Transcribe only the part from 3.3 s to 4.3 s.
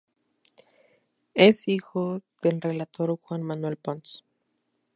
Manuel Pons.